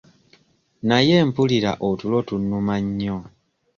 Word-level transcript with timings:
Naye 0.87 1.15
mpulira 1.29 1.71
otulo 1.87 2.17
tunnuma 2.27 2.75
nnyo. 2.85 3.17